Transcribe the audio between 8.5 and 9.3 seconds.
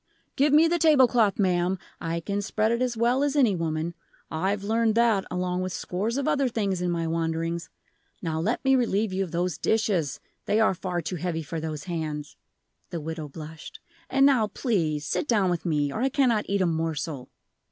me relieve you of